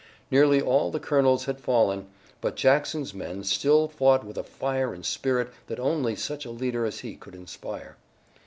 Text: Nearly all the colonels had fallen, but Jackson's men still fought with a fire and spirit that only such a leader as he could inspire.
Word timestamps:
Nearly 0.31 0.59
all 0.59 0.89
the 0.89 0.99
colonels 0.99 1.45
had 1.45 1.61
fallen, 1.61 2.07
but 2.41 2.55
Jackson's 2.55 3.13
men 3.13 3.43
still 3.43 3.87
fought 3.87 4.23
with 4.25 4.35
a 4.35 4.43
fire 4.43 4.95
and 4.95 5.05
spirit 5.05 5.49
that 5.67 5.79
only 5.79 6.15
such 6.15 6.43
a 6.43 6.49
leader 6.49 6.87
as 6.87 7.01
he 7.01 7.15
could 7.15 7.35
inspire. 7.35 7.97